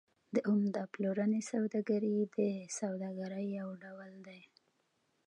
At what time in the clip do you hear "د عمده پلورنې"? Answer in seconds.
0.33-1.41